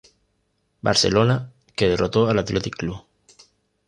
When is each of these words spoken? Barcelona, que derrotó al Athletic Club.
Barcelona, 0.81 1.53
que 1.75 1.87
derrotó 1.87 2.27
al 2.27 2.39
Athletic 2.39 2.75
Club. 2.75 3.05